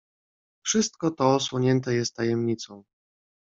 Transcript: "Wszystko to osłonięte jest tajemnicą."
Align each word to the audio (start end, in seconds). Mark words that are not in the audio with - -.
"Wszystko 0.65 1.11
to 1.11 1.35
osłonięte 1.35 1.93
jest 1.95 2.15
tajemnicą." 2.15 2.83